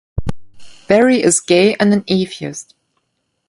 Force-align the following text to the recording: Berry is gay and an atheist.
Berry 0.87 1.21
is 1.21 1.39
gay 1.39 1.75
and 1.75 1.93
an 1.93 2.03
atheist. 2.07 2.73